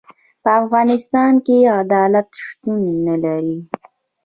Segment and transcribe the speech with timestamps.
[0.43, 3.57] په افغانستان کي عدالت شتون نلري.